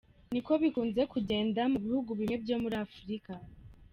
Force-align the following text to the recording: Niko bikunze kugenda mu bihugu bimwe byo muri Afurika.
Niko 0.31 0.51
bikunze 0.61 1.01
kugenda 1.13 1.61
mu 1.71 1.77
bihugu 1.85 2.09
bimwe 2.17 2.35
byo 2.43 2.55
muri 2.63 2.75
Afurika. 2.85 3.31